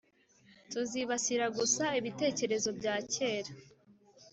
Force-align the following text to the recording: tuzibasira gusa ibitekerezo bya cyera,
tuzibasira 0.71 1.45
gusa 1.57 1.83
ibitekerezo 1.99 2.69
bya 2.79 2.95
cyera, 3.13 3.51